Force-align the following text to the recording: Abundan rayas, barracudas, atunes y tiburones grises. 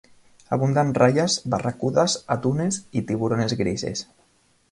Abundan 0.55 0.93
rayas, 0.95 1.43
barracudas, 1.45 2.23
atunes 2.27 2.87
y 2.91 3.03
tiburones 3.03 3.55
grises. 3.55 4.09